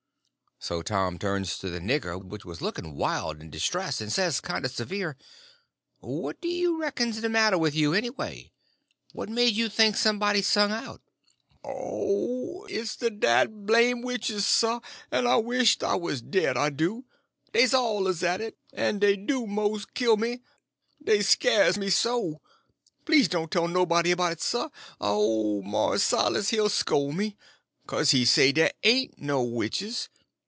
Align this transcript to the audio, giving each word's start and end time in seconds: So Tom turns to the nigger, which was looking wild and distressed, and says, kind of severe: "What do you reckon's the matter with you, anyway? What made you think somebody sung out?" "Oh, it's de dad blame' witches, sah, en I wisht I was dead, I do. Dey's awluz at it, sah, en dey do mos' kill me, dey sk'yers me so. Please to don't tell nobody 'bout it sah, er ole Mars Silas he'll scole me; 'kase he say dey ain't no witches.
So 0.63 0.83
Tom 0.83 1.17
turns 1.17 1.57
to 1.57 1.71
the 1.71 1.79
nigger, 1.79 2.23
which 2.23 2.45
was 2.45 2.61
looking 2.61 2.95
wild 2.95 3.41
and 3.41 3.51
distressed, 3.51 3.99
and 3.99 4.13
says, 4.13 4.39
kind 4.39 4.63
of 4.63 4.71
severe: 4.71 5.17
"What 5.97 6.39
do 6.39 6.47
you 6.47 6.79
reckon's 6.79 7.19
the 7.19 7.29
matter 7.29 7.57
with 7.57 7.73
you, 7.73 7.95
anyway? 7.95 8.51
What 9.11 9.27
made 9.27 9.55
you 9.55 9.69
think 9.69 9.95
somebody 9.97 10.43
sung 10.43 10.71
out?" 10.71 11.01
"Oh, 11.63 12.65
it's 12.69 12.95
de 12.95 13.09
dad 13.09 13.65
blame' 13.65 14.03
witches, 14.03 14.45
sah, 14.45 14.81
en 15.11 15.25
I 15.25 15.37
wisht 15.37 15.83
I 15.83 15.95
was 15.95 16.21
dead, 16.21 16.55
I 16.57 16.69
do. 16.69 17.05
Dey's 17.53 17.73
awluz 17.73 18.21
at 18.21 18.39
it, 18.39 18.55
sah, 18.69 18.77
en 18.81 18.99
dey 18.99 19.15
do 19.15 19.47
mos' 19.47 19.85
kill 19.91 20.15
me, 20.15 20.41
dey 21.03 21.21
sk'yers 21.23 21.79
me 21.79 21.89
so. 21.89 22.39
Please 23.05 23.27
to 23.29 23.31
don't 23.37 23.51
tell 23.51 23.67
nobody 23.67 24.13
'bout 24.13 24.33
it 24.33 24.41
sah, 24.41 24.65
er 24.65 24.69
ole 24.99 25.63
Mars 25.63 26.03
Silas 26.03 26.51
he'll 26.51 26.69
scole 26.69 27.11
me; 27.13 27.35
'kase 27.87 28.11
he 28.11 28.25
say 28.25 28.51
dey 28.51 28.69
ain't 28.83 29.17
no 29.17 29.41
witches. 29.41 30.07